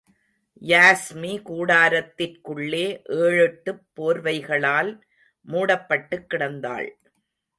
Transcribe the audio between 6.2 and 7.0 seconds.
கிடந்தாள்.